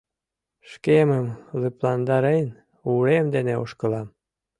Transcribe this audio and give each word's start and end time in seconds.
Шкемым 0.71 1.27
лыпландарен, 1.61 2.47
урем 2.91 3.25
дене 3.35 3.53
ошкылам. 3.63 4.07